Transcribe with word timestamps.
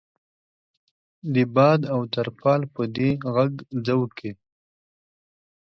د 1.33 1.35
باد 1.55 1.81
او 1.93 2.01
ترپال 2.13 2.61
په 2.73 2.83
دې 2.95 3.09
غږ 3.33 3.53
ځوږ 3.85 4.09
کې. 4.19 4.31